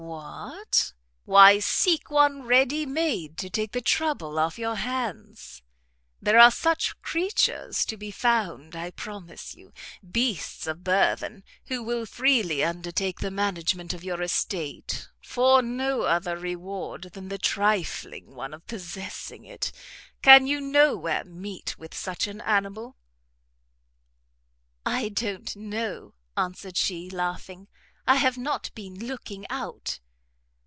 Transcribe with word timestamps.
"What? 0.01 0.93
Why 1.25 1.59
seek 1.59 2.09
one 2.11 2.43
ready 2.43 2.85
made 2.85 3.37
to 3.37 3.49
take 3.49 3.71
the 3.71 3.81
trouble 3.81 4.39
off 4.39 4.57
your 4.57 4.75
hands. 4.75 5.61
There 6.21 6.37
are 6.39 6.49
such 6.51 6.99
creatures 7.01 7.85
to 7.85 7.95
be 7.97 8.09
found, 8.11 8.75
I 8.75 8.91
promise 8.91 9.55
you; 9.55 9.71
beasts 10.05 10.65
of 10.67 10.83
burthen, 10.83 11.43
who 11.67 11.81
will 11.83 12.05
freely 12.05 12.61
undertake 12.63 13.19
the 13.19 13.31
management 13.31 13.93
of 13.93 14.03
your 14.03 14.21
estate, 14.21 15.07
for 15.23 15.61
no 15.61 16.01
other 16.01 16.35
reward 16.35 17.11
than 17.13 17.29
the 17.29 17.37
trifling 17.37 18.35
one 18.35 18.53
of 18.53 18.65
possessing 18.67 19.45
it. 19.45 19.71
Can 20.21 20.45
you 20.47 20.59
no 20.59 20.97
where 20.97 21.23
meet 21.23 21.77
with 21.77 21.93
such 21.93 22.27
an 22.27 22.41
animal?" 22.41 22.97
"I 24.85 25.07
don't 25.09 25.55
know," 25.55 26.15
answered 26.35 26.75
she, 26.75 27.09
laughing, 27.09 27.69
"I 28.07 28.15
have 28.15 28.35
not 28.37 28.71
been 28.73 28.97
looking 29.07 29.45
out." 29.49 29.99